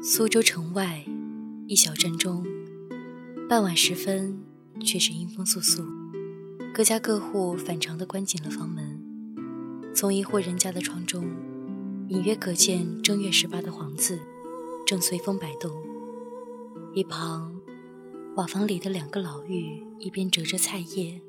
[0.00, 1.04] 苏州城外
[1.66, 2.46] 一小镇中，
[3.48, 4.40] 傍晚时分，
[4.80, 5.84] 却是阴风簌簌，
[6.72, 9.02] 各家各户反常的关紧了房门。
[9.92, 11.28] 从一户人家的窗中，
[12.08, 14.20] 隐约可见正月十八的黄字
[14.86, 15.72] 正随风摆动。
[16.94, 17.60] 一旁
[18.36, 21.20] 瓦房里的两个老妪一边折着菜叶，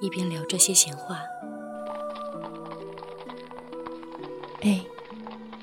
[0.00, 1.20] 一边聊着些闲话。
[4.62, 4.84] 哎，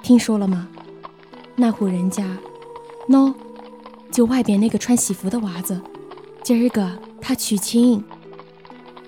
[0.02, 0.70] 听说了吗？
[1.58, 2.38] 那户人家，
[3.08, 3.34] 喏，
[4.12, 5.80] 就外边那个穿喜服的娃子，
[6.44, 6.92] 今儿个
[7.22, 8.04] 他娶亲，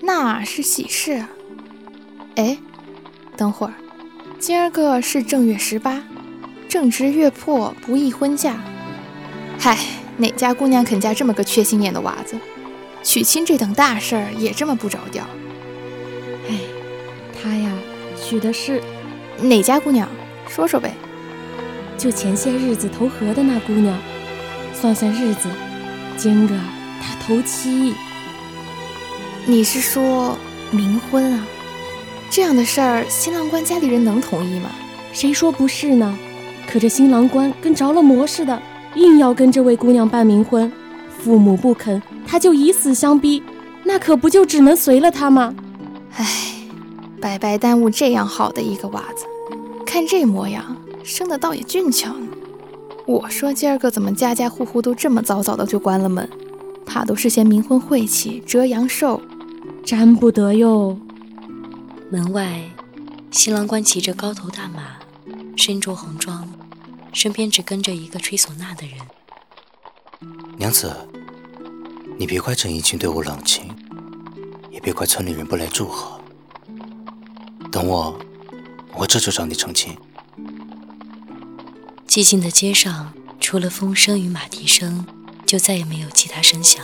[0.00, 1.24] 那是喜事。
[2.36, 2.56] 哎，
[3.36, 3.74] 等会儿，
[4.38, 6.02] 今儿个是正月十八，
[6.68, 8.56] 正值月破，不宜婚嫁。
[9.58, 9.76] 嗨，
[10.16, 12.38] 哪家姑娘肯嫁这么个缺心眼的娃子？
[13.02, 15.24] 娶亲这等大事儿也这么不着调？
[16.48, 16.60] 哎，
[17.34, 17.72] 他呀，
[18.22, 18.80] 娶的是
[19.42, 20.08] 哪家姑娘？
[20.48, 20.94] 说说呗。
[21.98, 23.98] 就前些日子投河的那姑娘，
[24.72, 25.48] 算算日子，
[26.16, 26.54] 今个
[27.02, 27.92] 她头七。
[29.44, 30.38] 你是说
[30.72, 31.44] 冥婚啊？
[32.30, 34.70] 这样的事儿，新郎官家里人能同意吗？
[35.12, 36.16] 谁说不是呢？
[36.68, 38.62] 可这新郎官跟着了魔似的，
[38.94, 40.70] 硬要跟这位姑娘办冥婚，
[41.18, 43.42] 父母不肯，他就以死相逼，
[43.82, 45.52] 那可不就只能随了他吗？
[46.14, 46.26] 唉，
[47.20, 49.24] 白白耽误这样好的一个娃子，
[49.84, 50.76] 看这模样。
[51.08, 52.26] 生的倒也俊俏呢。
[53.06, 56.28] 我说今儿个怎么家家户户都这么早早的就关了门，
[56.84, 59.22] 怕都是些冥婚晦气，折阳寿，
[59.82, 60.98] 沾不得哟。
[62.10, 62.62] 门外，
[63.30, 64.98] 新郎官骑着高头大马，
[65.56, 66.46] 身着红装，
[67.14, 68.98] 身边只跟着一个吹唢呐的人。
[70.58, 70.94] 娘子，
[72.18, 73.74] 你别怪郑怡清对我冷清，
[74.70, 76.20] 也别怪村里人不来祝贺。
[77.72, 78.14] 等我，
[78.94, 79.96] 我这就找你成亲。
[82.08, 85.06] 寂静的街上，除了风声与马蹄声，
[85.46, 86.82] 就再也没有其他声响。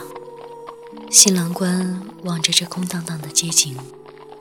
[1.10, 3.74] 新郎官望着这空荡荡的街景，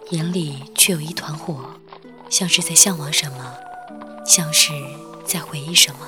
[0.10, 1.80] 眼里却有一团火，
[2.30, 3.56] 像是在向往什么，
[4.26, 4.74] 像是
[5.26, 6.00] 在回忆什么。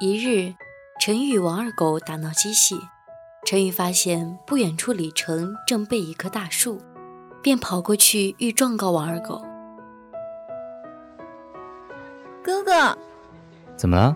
[0.00, 0.54] 一日，
[0.98, 2.80] 陈玉王二狗打闹嬉戏。
[3.50, 6.82] 陈宇发现不远处李成正背一棵大树，
[7.40, 9.42] 便跑过去欲状告王二狗。
[12.44, 12.94] 哥哥，
[13.74, 14.14] 怎么了？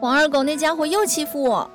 [0.00, 1.70] 王二狗那家伙又欺负我。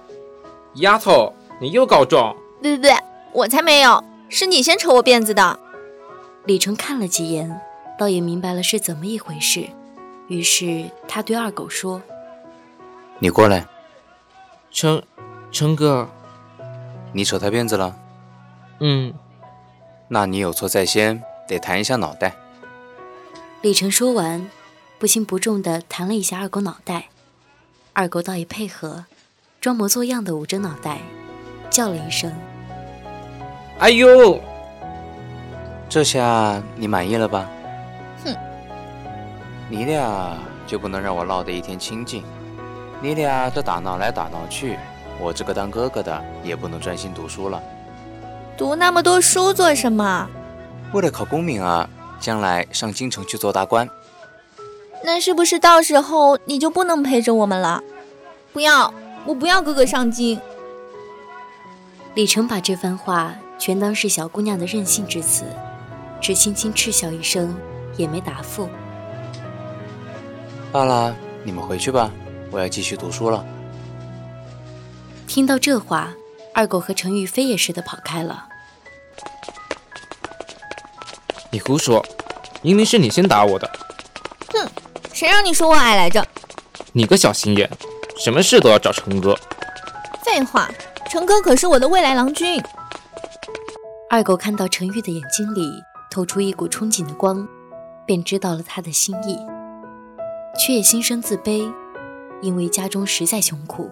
[0.77, 1.31] 丫头，
[1.61, 2.35] 你又告状？
[2.59, 2.99] 对对对，
[3.33, 5.59] 我才没有，是你先扯我辫子的。
[6.45, 7.61] 李成看了几眼，
[7.99, 9.69] 倒也明白了是怎么一回事，
[10.27, 12.01] 于是他对二狗说
[13.21, 13.67] ：“你过来。”
[14.73, 15.03] 成，
[15.51, 16.09] 成哥。
[17.13, 17.95] 你扯他辫子了？
[18.79, 19.13] 嗯，
[20.07, 22.35] 那你有错在先，得弹一下脑袋。
[23.61, 24.49] 李成说完，
[24.99, 27.05] 不轻不重地弹了一下二狗脑袋。
[27.93, 29.05] 二狗倒也配合，
[29.61, 30.99] 装模作样的捂着脑袋，
[31.69, 32.33] 叫了一声
[33.79, 34.41] ：“哎呦！”
[35.87, 37.47] 这下你满意了吧？
[38.25, 38.35] 哼，
[39.69, 40.35] 你俩
[40.65, 42.23] 就不能让我落得一天清静？
[42.99, 44.79] 你俩这打闹来打闹去。
[45.23, 47.63] 我这个当哥哥的也不能专心读书了，
[48.57, 50.29] 读那么多书做什么？
[50.91, 51.89] 为了考功名啊，
[52.19, 53.87] 将来上京城去做大官。
[55.01, 57.81] 那是不是到时候你就不能陪着我们了？
[58.51, 58.93] 不要，
[59.25, 60.41] 我不要哥哥上京。
[62.15, 65.45] 李成把这番话全当是小姑娘的任性之词，
[66.19, 67.55] 只轻轻嗤笑一声，
[67.95, 68.67] 也没答复。
[70.73, 72.11] 罢了，你们回去吧，
[72.51, 73.43] 我要继续读书了。
[75.33, 76.13] 听到这话，
[76.53, 78.49] 二狗和陈玉飞也似的跑开了。
[81.49, 82.05] 你胡说，
[82.61, 83.67] 明明是你先打我的。
[84.53, 84.69] 哼，
[85.11, 86.23] 谁让你说我矮来着？
[86.91, 87.67] 你个小心眼，
[88.15, 89.35] 什么事都要找成哥。
[90.23, 90.69] 废话，
[91.09, 92.61] 成哥可是我的未来郎君。
[94.11, 95.67] 二狗看到程玉的眼睛里
[96.11, 97.47] 透出一股憧憬的光，
[98.05, 99.35] 便知道了他的心意，
[100.63, 101.73] 却也心生自卑，
[102.43, 103.89] 因为家中实在穷苦。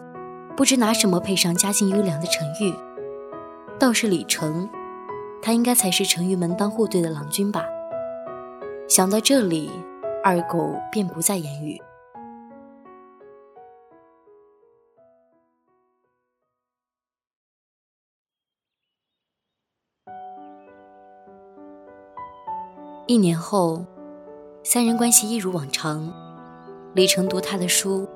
[0.62, 2.72] 不知拿什么配上家境优良的陈玉，
[3.80, 4.70] 倒是李成，
[5.42, 7.66] 他应该才是陈玉门当户对的郎君吧。
[8.88, 9.72] 想到这里，
[10.24, 11.82] 二狗便不再言语。
[23.08, 23.84] 一年后，
[24.64, 26.14] 三人关系一如往常，
[26.94, 28.08] 李成读他的书。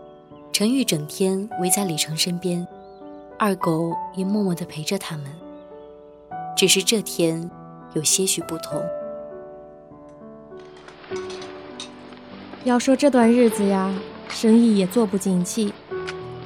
[0.57, 2.65] 陈玉整天围在李成身边，
[3.37, 5.25] 二狗也默默地陪着他们。
[6.55, 7.51] 只是这天，
[7.93, 8.81] 有些许不同。
[12.63, 13.93] 要说这段日子呀，
[14.29, 15.73] 生意也做不景气，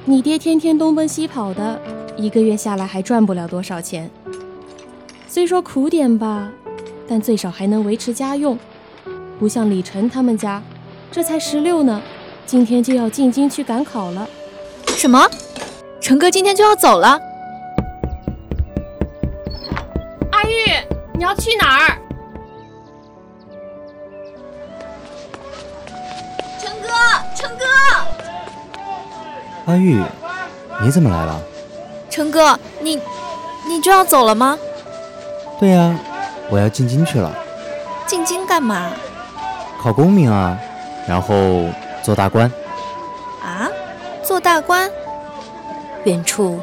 [0.04, 1.80] 你爹天天东奔西跑的，
[2.16, 4.10] 一个月下来还赚不了多少钱。
[5.28, 6.50] 虽说苦点吧，
[7.06, 8.58] 但最少还能维持家用，
[9.38, 10.60] 不像李晨他们家，
[11.12, 12.02] 这才十六呢，
[12.50, 14.28] 今天就要进京去赶考了。
[14.96, 15.24] 什么？
[16.00, 17.16] 成哥今天就要走了？
[20.32, 20.64] 阿玉，
[21.14, 21.96] 你要去哪儿？
[26.58, 26.88] 成哥，
[27.36, 27.64] 成哥，
[29.66, 30.02] 阿玉，
[30.82, 31.40] 你怎么来了？
[32.10, 33.00] 成哥，你
[33.68, 34.58] 你就要走了吗？
[35.60, 35.96] 对呀，
[36.50, 37.32] 我要进京去了，
[38.08, 38.90] 进京干嘛？
[39.80, 40.58] 考功名啊，
[41.06, 41.66] 然后
[42.02, 42.50] 做大官。
[43.42, 43.68] 啊？
[44.22, 44.90] 做大官？
[46.04, 46.60] 远处，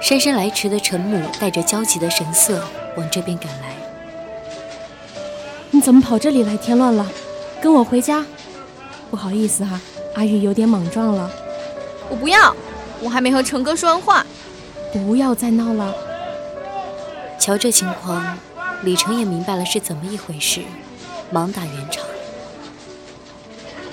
[0.00, 2.62] 姗姗来迟的陈母带着焦急的神色
[2.96, 3.74] 往这边赶来。
[5.70, 7.06] 你怎么跑这里来添乱了？
[7.60, 8.24] 跟我回家。
[9.10, 9.80] 不好意思哈、
[10.14, 11.30] 阿玉有点莽撞了，
[12.08, 12.54] 我不要，
[13.00, 14.24] 我还没和成哥说完话。
[14.92, 15.94] 不要再闹了。
[17.38, 18.38] 瞧这情况，
[18.82, 20.62] 李成也明白了是怎么一回事，
[21.30, 22.04] 忙打圆场。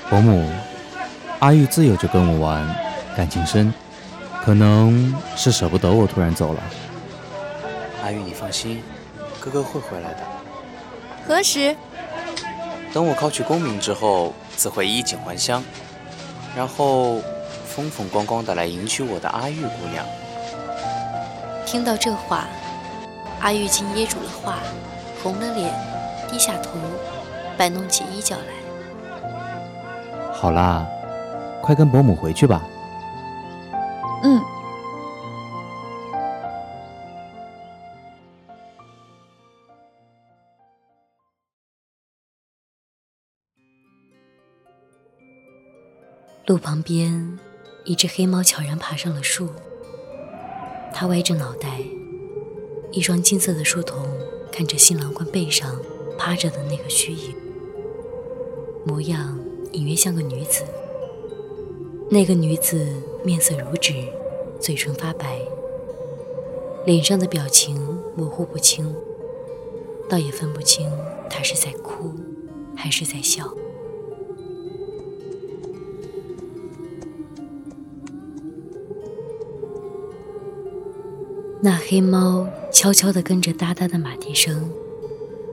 [0.10, 0.50] 伯母，
[1.40, 2.68] 阿玉自幼就跟我玩，
[3.16, 3.72] 感情深，
[4.44, 6.64] 可能是舍不得我突然走了。
[8.04, 8.82] 阿玉，你放心，
[9.40, 10.20] 哥哥会回来的。
[11.28, 11.76] 何时？
[12.92, 15.64] 等我考取功名之后，自会衣锦还乡，
[16.56, 17.22] 然后
[17.68, 20.04] 风风光光的来迎娶我的阿玉姑娘。
[21.68, 22.48] 听到这话，
[23.42, 24.58] 阿玉竟噎住了话，
[25.22, 25.72] 红了脸，
[26.32, 26.72] 低下头，
[27.56, 28.44] 摆弄起衣角来。
[30.34, 30.88] 好啦，
[31.68, 32.66] 快跟伯母回去吧。
[34.24, 34.42] 嗯。
[46.46, 47.38] 路旁边，
[47.84, 49.50] 一只黑猫悄然爬上了树。
[50.94, 51.82] 它歪着脑袋，
[52.94, 54.08] 一双金色的书瞳
[54.54, 55.78] 看着新郎官背上
[56.18, 57.36] 趴着的那个虚影，
[58.86, 59.38] 模样
[59.74, 60.64] 隐约像个女子。
[62.10, 62.88] 那个女子
[63.24, 63.94] 面色如纸，
[64.60, 65.42] 嘴唇发白，
[66.86, 68.96] 脸上的表情模糊不清，
[70.10, 70.90] 倒也分不清
[71.30, 72.14] 她是在哭
[72.76, 73.54] 还是在笑。
[81.62, 84.70] 那黑猫悄悄地跟着哒哒的马蹄声，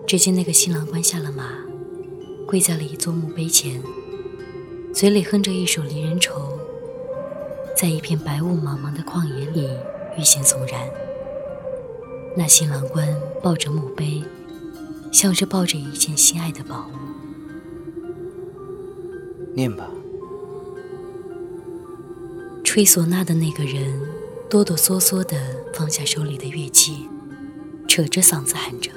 [0.06, 1.48] 只见那个新郎官下了马，
[2.46, 3.82] 跪在了一座墓碑前，
[4.94, 6.56] 嘴里哼着一首离人愁，
[7.76, 9.68] 在一片白雾茫茫的旷野里
[10.16, 10.88] 欲行悚然。
[12.36, 13.12] 那新郎官
[13.42, 14.22] 抱着墓碑，
[15.12, 16.92] 像是抱着一件心爱的宝物。
[19.52, 19.90] 念吧。
[22.62, 24.00] 吹唢呐的那个人
[24.48, 25.36] 哆哆嗦嗦地
[25.72, 27.08] 放下手里的乐器，
[27.88, 28.92] 扯着嗓子喊着。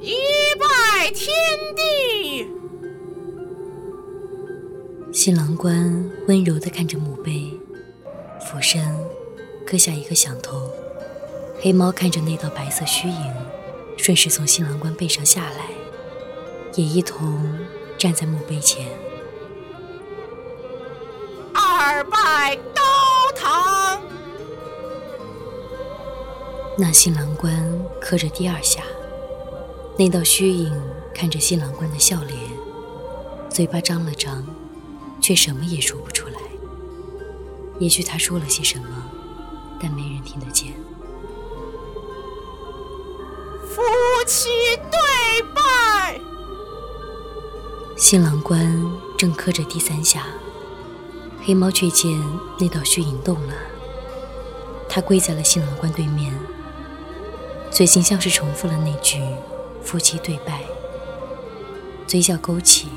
[0.00, 0.14] 一
[0.58, 1.28] 拜天
[1.76, 1.81] 地。
[5.12, 7.52] 新郎官温柔地看着墓碑，
[8.40, 8.82] 俯身
[9.66, 10.70] 磕下一个响头。
[11.60, 13.34] 黑猫看着那道白色虚影，
[13.98, 15.66] 顺势从新郎官背上下来，
[16.76, 17.58] 也一同
[17.98, 18.86] 站在墓碑前。
[21.52, 22.80] 二拜高
[23.36, 24.00] 堂。
[26.78, 27.52] 那新郎官
[28.00, 28.82] 磕着第二下，
[29.98, 30.72] 那道虚影
[31.14, 32.34] 看着新郎官的笑脸，
[33.50, 34.44] 嘴巴张了张，
[35.22, 36.34] 却什么也说不出来。
[37.78, 39.10] 也许他说了些什么，
[39.80, 40.74] 但没人听得见。
[43.66, 43.80] 夫
[44.26, 46.20] 妻对拜。
[47.96, 48.84] 新郎官
[49.16, 50.26] 正磕着第三下，
[51.42, 52.20] 黑猫却见
[52.58, 53.54] 那道虚影动了，
[54.88, 56.32] 他跪在了新郎官对面，
[57.70, 59.20] 嘴型像是重复了那句
[59.82, 60.62] “夫妻对拜”，
[62.06, 62.88] 嘴角勾起，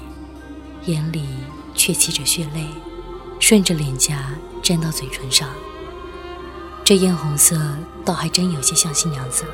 [0.86, 1.24] 眼里
[1.86, 2.66] 却起着血泪，
[3.40, 5.48] 顺着脸颊沾到嘴唇上。
[6.84, 7.56] 这艳红色
[8.04, 9.52] 倒还真有些像新娘子了。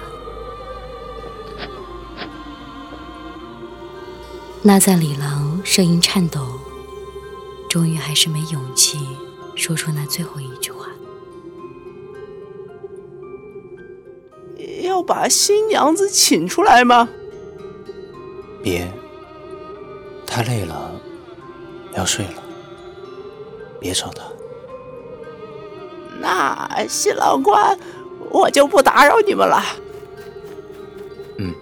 [4.62, 6.58] 那在里郎声音颤抖，
[7.70, 8.98] 终于还是没勇气
[9.54, 10.88] 说出那最后一句话。
[14.84, 17.10] 要把新娘子请出来吗？
[18.64, 18.90] 别，
[20.26, 20.94] 太累了，
[21.96, 22.44] 要睡了
[23.80, 24.24] 别吵他。
[26.20, 27.78] 那新郎官
[28.30, 29.62] 我就不打扰你们了。
[31.38, 31.54] 嗯。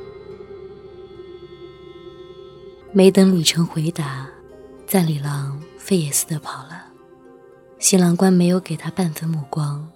[2.92, 4.28] 没等李晨回答
[4.86, 6.86] 赞里郎费也似的跑了。
[7.80, 9.88] 新郎官没有给他半分目光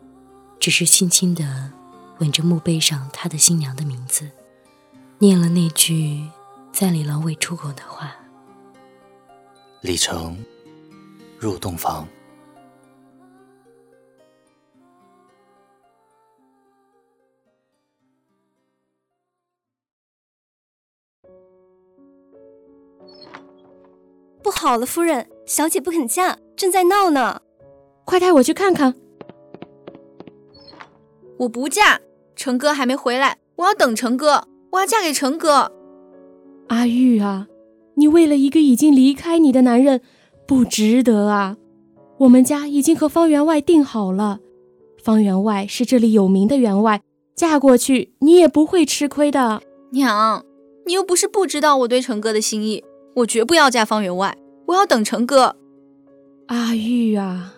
[0.60, 1.72] 只是轻轻的
[2.20, 4.30] 吻着墓碑上他的新娘的名字
[5.20, 6.26] 念了那句
[6.72, 8.23] 赞里郎未出口的话。
[9.84, 10.38] 李成，
[11.38, 12.08] 入洞房。”
[24.42, 27.42] 不好了，夫人，小姐不肯嫁，正在闹呢。
[28.06, 28.96] 快带我去看看。
[31.40, 32.00] 我不嫁，
[32.38, 35.70] 成哥还没回来，我要等成哥，我要嫁给成哥。
[36.70, 37.48] 阿玉啊，
[37.96, 40.02] 你为了一个已经离开你的男人，
[40.48, 41.58] 不值得啊！
[42.20, 44.40] 我们家已经和方员外定好了，
[45.04, 47.02] 方员外是这里有名的员外，
[47.36, 49.62] 嫁过去你也不会吃亏的。
[49.92, 50.44] 娘，
[50.86, 52.84] 你又不是不知道我对成哥的心意。
[53.18, 54.36] 我绝不要嫁方员外，
[54.68, 55.56] 我要等成哥。
[56.48, 57.54] 阿玉啊，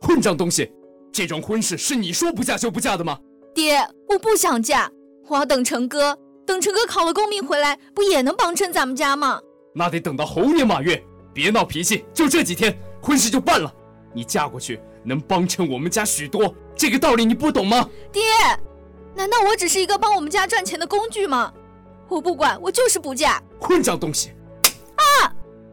[0.00, 0.70] 混账东西！
[1.10, 3.18] 这桩婚事是你说不嫁就不嫁的吗？
[3.54, 4.90] 爹，我不想嫁，
[5.28, 6.16] 我要等成哥。
[6.48, 9.38] 等陈哥考了功名回来，不也能帮衬咱们家吗？
[9.74, 11.04] 那得等到猴年马月。
[11.34, 13.70] 别闹脾气，就这几天，婚事就办了。
[14.14, 17.86] 你嫁过去能帮衬我们家许多，这个道理你不懂吗？
[18.10, 18.22] 爹，
[19.14, 21.52] 难道我只是一个帮我们家赚钱的工具吗？
[22.08, 23.40] 我不管，我就是不嫁！
[23.60, 24.30] 混账东西！
[24.96, 25.30] 啊，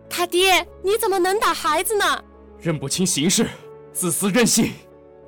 [0.10, 2.22] 他爹，你怎么能打孩子呢？
[2.60, 3.50] 认不清形势，
[3.94, 4.74] 自私任性，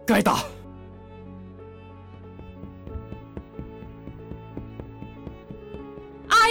[0.05, 0.43] 该打！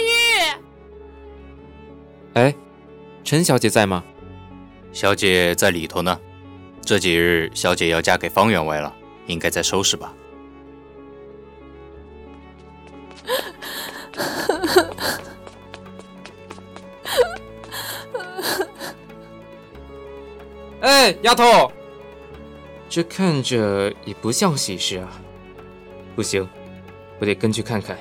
[0.01, 0.05] 玉，
[2.33, 2.53] 哎，
[3.23, 4.03] 陈小姐在吗？
[4.91, 6.19] 小姐在里头呢。
[6.81, 10.13] 这几日，小姐要嫁给方员外了，应该在收拾吧。
[20.79, 21.69] 哎，丫头，
[22.87, 25.11] 这看着也不像喜事啊！
[26.15, 26.47] 不行，
[27.19, 27.97] 我得跟去看看。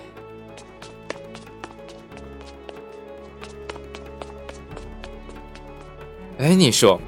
[6.38, 7.00] 哎，你说，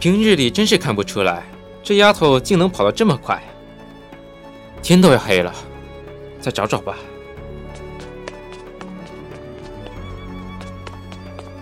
[0.00, 1.42] 平日里真是看不出来，
[1.82, 3.42] 这丫头竟能跑得这么快。
[4.82, 5.52] 天都要黑了，
[6.40, 6.96] 再找找吧。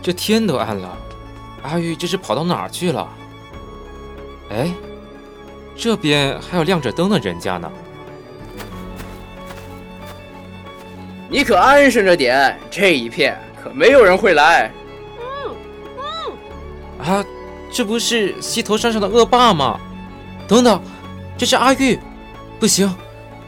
[0.01, 0.97] 这天都暗了，
[1.63, 3.09] 阿玉这是跑到哪儿去了？
[4.51, 4.71] 哎，
[5.77, 7.71] 这边还有亮着灯的人家呢。
[11.29, 14.71] 你可安生着点，这一片可没有人会来。
[17.73, 19.81] 这不是西头山上的恶霸吗？
[20.47, 20.83] 等等，
[21.39, 21.99] 这是阿玉，
[22.61, 22.95] 不行，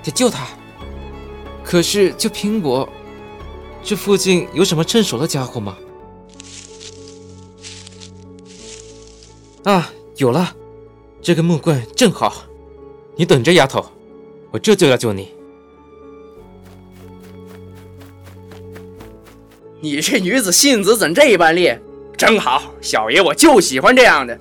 [0.03, 0.47] 得救他。
[1.63, 2.89] 可是救苹果，
[3.83, 5.77] 这附近有什么趁手的家伙吗？
[9.65, 10.55] 啊，有了。
[11.21, 12.35] 这根木棍正好，
[13.17, 13.85] 你等着，丫头，
[14.51, 15.33] 我这就要救你。
[19.81, 21.81] 你这女子性子怎这般烈？
[22.17, 24.39] 真好，小爷我就喜欢这样的。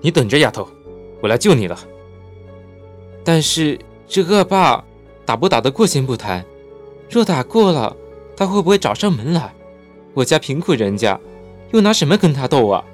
[0.00, 0.68] 你等着，丫头，
[1.20, 1.78] 我来救你了。
[3.24, 4.82] 但是这恶霸
[5.24, 6.44] 打不打得过先不谈，
[7.10, 7.96] 若打过了，
[8.36, 9.54] 他会不会找上门来？
[10.12, 11.18] 我家贫苦人家，
[11.72, 12.84] 又拿什么跟他斗啊？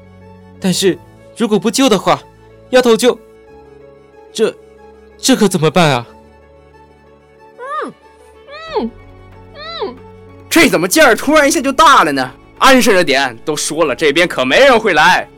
[0.61, 0.99] 但是
[1.37, 2.23] 如果不救的话，
[2.71, 3.19] 丫头就，
[4.33, 4.55] 这，
[5.19, 6.07] 这可怎么办啊？
[7.85, 7.93] 嗯，
[8.79, 8.91] 嗯，
[9.55, 9.97] 嗯，
[10.49, 12.31] 这怎么劲儿突然一下就大了呢？
[12.61, 15.29] 安生着点，都说了，这边可没人会来。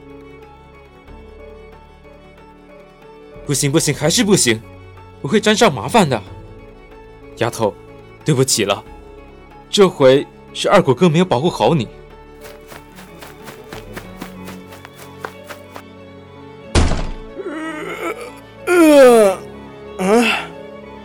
[3.47, 4.61] 不行不行，还是不行，
[5.21, 6.21] 我会沾上麻烦的。
[7.39, 7.75] 丫头，
[8.25, 8.85] 对不起了，
[9.71, 11.89] 这回是二狗哥没有保护好你。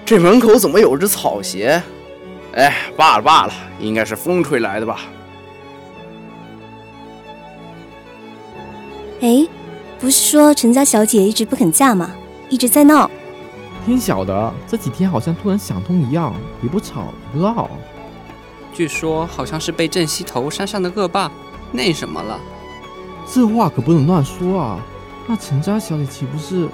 [0.06, 1.82] 这门口怎么有只草鞋？
[2.54, 5.02] 哎，罢了罢了，应该是风吹来的吧。
[9.22, 9.48] 哎，
[10.00, 12.12] 不是说陈家小姐一直不肯嫁吗？
[12.50, 13.10] 一直在闹。
[13.86, 17.70] 听小的，这几天好像突然想通一样，也不吵也不闹。
[18.74, 21.32] 据说好像是被镇西头山上的恶霸
[21.72, 22.40] 那什么了。
[23.26, 24.80] 这话可不能乱说啊！
[25.26, 26.70] 那陈家小姐岂不是……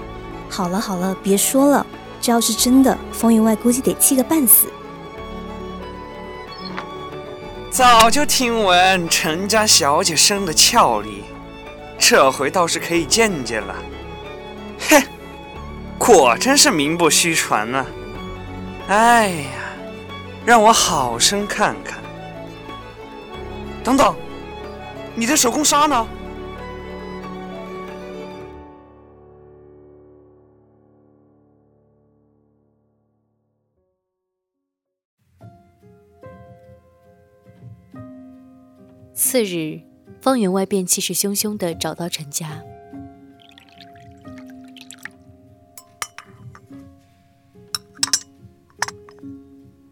[0.50, 1.86] 好了好了，别说了。
[2.20, 4.68] 这要是真的，方员外估计得气个半死。
[7.72, 11.24] 早就听闻陈家小姐生的俏丽，
[12.06, 13.74] 这回倒是可以见见了。
[14.78, 15.02] 嘿，
[15.98, 17.86] 果真是名不虚传呢。
[18.90, 19.52] 哎呀，
[20.46, 22.04] 让我好生看看。
[23.86, 24.14] 等等，
[25.16, 26.06] 你的手工纱呢？
[39.14, 39.80] 次日，
[40.24, 42.64] 方员外便气势汹汹地找到陈家。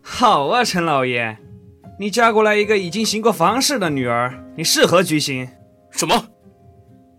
[0.01, 1.37] 好啊，陈老爷，
[1.99, 5.49] 你嫁过来一个已经行过房事的女儿，你是何居心。
[5.89, 6.29] 什么？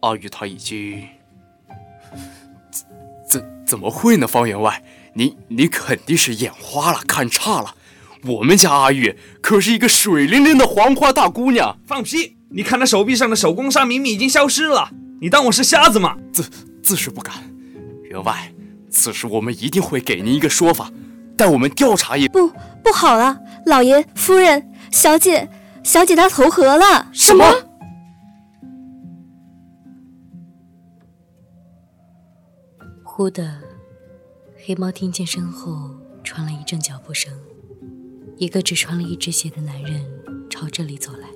[0.00, 1.06] 阿玉她已经……
[2.72, 2.86] 怎
[3.28, 4.26] 怎怎么会呢？
[4.26, 7.74] 方员外，你你肯定是眼花了，看差了。
[8.24, 11.78] 我们家阿玉可是一个水灵灵的黄花大姑娘。
[11.86, 12.38] 放屁！
[12.54, 14.90] 你看他手臂上的手工纱明明已经消失了，
[15.20, 16.16] 你当我是瞎子吗？
[16.32, 16.42] 自
[16.82, 17.34] 自是不敢。
[18.04, 18.52] 员外，
[18.90, 20.90] 此事我们一定会给您一个说法。
[21.34, 25.48] 待我们调查一不不好了，老爷、夫人、小姐，
[25.82, 27.08] 小姐她投河了！
[27.10, 27.44] 什么？
[33.02, 33.58] 忽的，
[34.66, 35.90] 黑猫听见身后
[36.22, 37.32] 传来一阵脚步声，
[38.36, 40.04] 一个只穿了一只鞋的男人
[40.50, 41.28] 朝这里走来。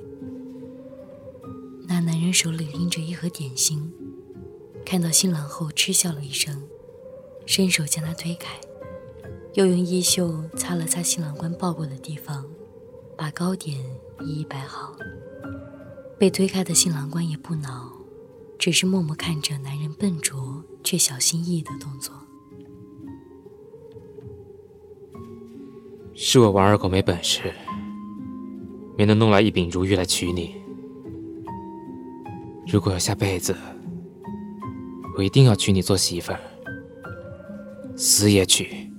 [1.88, 3.92] 那男人手里拎着一盒点心，
[4.84, 6.62] 看到新郎后嗤笑了一声，
[7.46, 8.58] 伸手将他推开。
[9.54, 12.44] 又用衣袖擦了擦新郎官抱过的地方，
[13.16, 13.78] 把糕点
[14.20, 14.94] 一一摆好。
[16.18, 17.90] 被推开的新郎官也不恼，
[18.58, 22.14] 只是默默看着男人笨拙却小心翼翼的动作。
[26.14, 27.54] 是我王二狗没本事，
[28.98, 30.65] 没能弄来一柄如玉来娶你。
[32.66, 33.54] 如果有下辈子，
[35.16, 36.40] 我一定要娶你做媳妇儿，
[37.96, 38.90] 死也娶。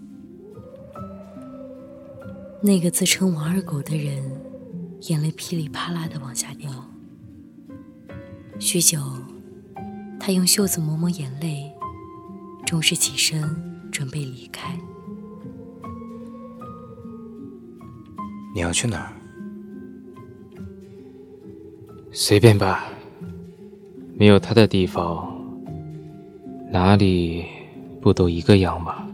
[2.62, 4.24] 那个自称王二狗的人，
[5.01, 6.72] 眼泪噼里啪啦的往下掉。
[8.58, 9.00] 许久，
[10.20, 11.72] 他用袖子抹抹眼泪，
[12.66, 13.44] 终是起身
[13.92, 14.75] 准备离开。
[18.56, 19.14] 你要去哪儿？
[22.12, 22.86] 随便吧，
[24.20, 25.32] 没有他的地方，
[26.72, 27.46] 哪里
[28.01, 29.08] 不都一个样吗？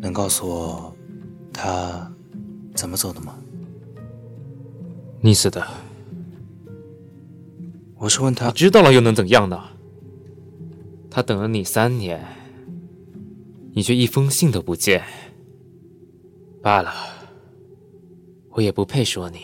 [0.00, 0.96] 能告诉我？
[1.52, 2.10] 他
[2.74, 3.34] 怎么走的吗？
[5.22, 5.62] 溺死的。
[7.98, 9.62] 我是问他，知道了又能怎样呢？
[11.10, 12.24] 他等了你三年，
[13.72, 15.02] 你却一封信都不见。
[16.62, 16.90] 罢了，
[18.52, 19.40] 我也不配说你。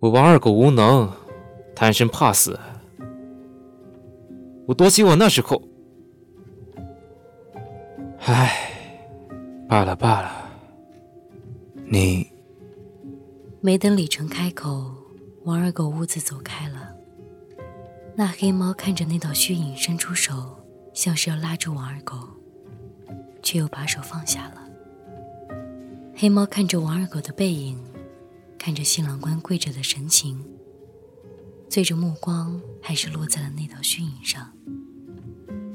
[0.00, 1.10] 我王二狗无能，
[1.74, 2.60] 贪生怕死。
[4.68, 5.62] 我多希望那时候……
[8.18, 8.70] 唉，
[9.66, 10.30] 罢了罢了。
[11.86, 12.30] 你
[13.62, 14.92] 没等李成开口，
[15.44, 16.94] 王二狗兀自走开了。
[18.14, 20.34] 那黑猫看着那道虚影，伸出手，
[20.92, 22.28] 像是要拉住王二狗，
[23.42, 24.68] 却又把手放下了。
[26.14, 27.82] 黑猫看着王二狗的背影，
[28.58, 30.44] 看着新郎官跪着的神情，
[31.68, 34.52] 最着目光还是落在了那道虚影上。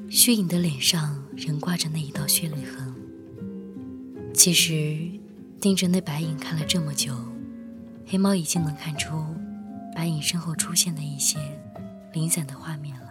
[0.09, 2.93] 虚影的脸上仍挂着那一道血泪痕。
[4.33, 5.21] 其实。
[5.61, 7.15] 盯着那白影看了这么久，
[8.05, 9.13] 黑猫已经能看出
[9.95, 11.39] 白影身后出现的一些
[12.11, 13.07] 零散的画面了。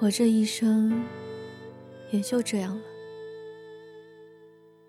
[0.00, 1.04] 我这一生
[2.16, 2.82] 也就这样了，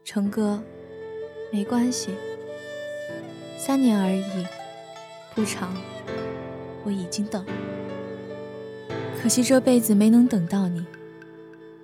[0.06, 0.63] 成哥，
[1.52, 2.12] 没关系，
[3.58, 4.48] 三年而已，
[5.36, 5.76] 不长。
[6.86, 7.46] 我已经等，
[9.22, 10.86] 可惜这辈子没能等到你。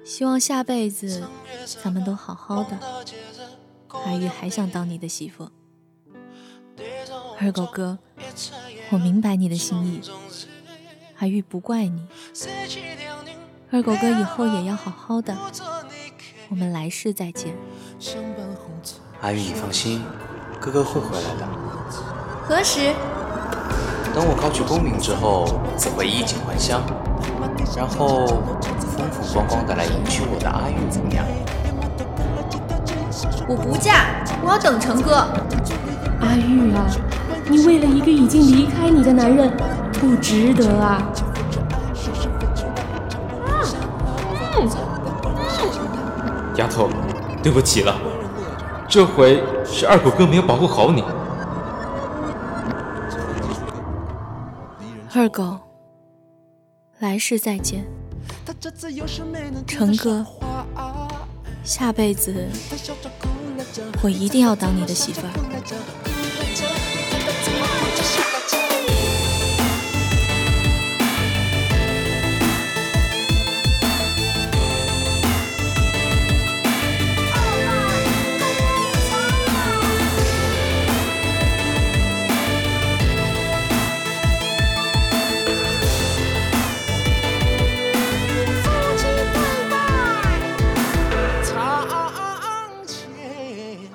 [0.06, 1.22] 希望下辈子
[1.84, 2.80] 咱们都好好的。
[4.06, 5.50] 阿玉还想当你的媳妇。
[7.38, 8.00] 二狗哥，
[8.92, 10.00] 我明白你的心意，
[11.18, 12.08] 阿玉不怪你。
[13.74, 15.36] 二狗哥以后也要好好的，
[16.50, 17.56] 我们来世再见。
[19.20, 20.04] 阿玉，你放心，
[20.60, 21.48] 哥哥会回来的。
[22.48, 22.94] 何时？
[24.14, 26.84] 等我考取功名之后，自会衣锦还乡，
[27.76, 31.26] 然后风风光光的来迎娶我的阿玉，怎么样？
[33.48, 35.16] 我不嫁，我要等成哥。
[36.22, 36.86] 阿玉啊，
[37.50, 39.52] 你为了一个已经离开你的男人，
[39.94, 41.02] 不值得啊！
[46.58, 46.88] 丫头，
[47.42, 48.00] 对不起了，
[48.88, 51.04] 这回是二狗哥没有保护好你。
[55.16, 55.60] 二狗，
[57.00, 57.86] 来世再见。
[59.68, 60.26] 成哥，
[61.64, 62.48] 下辈子
[64.02, 66.23] 我一定要当你的媳妇儿。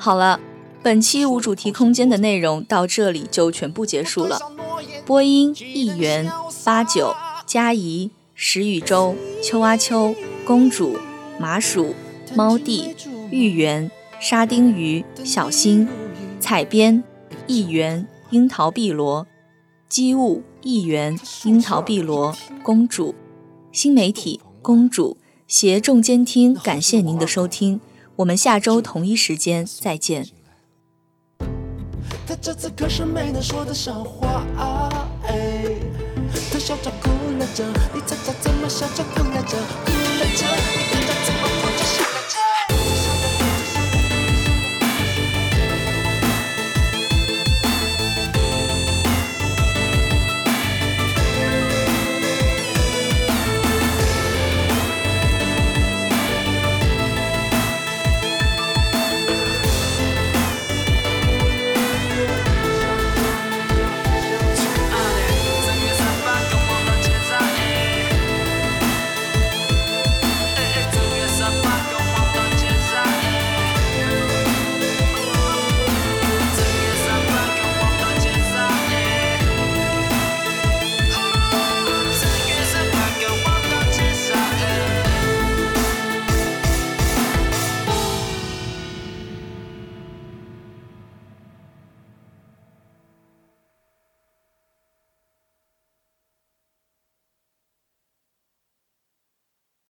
[0.09, 0.41] 好了，
[0.83, 4.39] 本期无主题空间的内容到这里就全部结束了。
[5.05, 6.33] 播音：一元、
[6.65, 10.15] 八九、佳怡、石宇洲、秋阿秋、
[10.47, 10.97] 公主、
[11.39, 11.95] 麻薯、
[12.35, 12.97] 猫弟、
[13.31, 15.87] 玉圆、沙丁鱼、小新、
[16.41, 17.05] 采编：
[17.47, 19.27] 一元、樱桃碧螺、
[19.91, 23.15] 机务：一元、樱桃碧螺、公主、
[23.71, 25.19] 新媒体：公主。
[25.47, 27.81] 携众监听，感谢您的收听。
[28.19, 30.27] 我们下周同一时间再见。
[32.27, 35.65] 他这次可是没能说的笑话，啊哎，
[36.51, 40.78] 他笑着哭了着，你猜猜怎么笑着哭了着，哭了着。